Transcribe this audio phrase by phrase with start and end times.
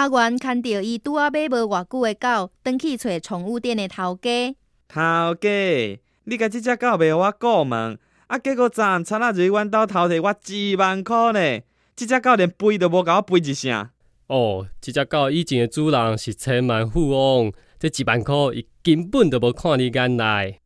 [0.00, 4.56] 阿元看到伊拄啊买无偌久的狗，转去找宠物店的头家。
[4.88, 11.60] 头家，你甲即只狗卖互我顾万，啊，结果昨暗差仔入阮兜偷摕我几万箍呢！
[11.94, 13.90] 即只狗连吠都无甲我吠一声。
[14.28, 20.59] 哦，即只狗以前的主人是千万富翁，这几万箍伊根本都无看你眼内。